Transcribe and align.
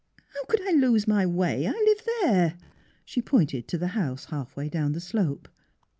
How 0.33 0.45
could 0.45 0.67
I 0.67 0.71
lose 0.71 1.07
my 1.07 1.27
way! 1.27 1.67
I 1.67 1.73
live 1.73 2.01
there." 2.23 2.57
She 3.05 3.21
pointed 3.21 3.67
to 3.67 3.77
the 3.77 3.89
house 3.89 4.25
halfway 4.25 4.67
down 4.67 4.93
the 4.93 4.99
slope. 4.99 5.47